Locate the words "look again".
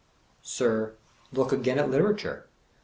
1.31-1.77